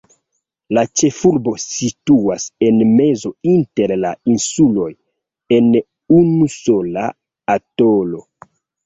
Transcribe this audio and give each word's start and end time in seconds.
La 0.75 0.83
ĉefurbo 0.99 1.51
situas 1.63 2.45
en 2.67 2.79
mezo 2.93 3.31
inter 3.51 3.93
la 4.05 4.13
insuloj, 4.37 4.87
en 5.59 5.69
unusola 6.21 7.05
atolo. 7.59 8.25